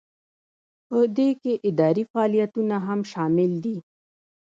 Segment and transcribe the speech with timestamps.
[0.87, 3.77] په دې کې اداري فعالیتونه هم شامل دي.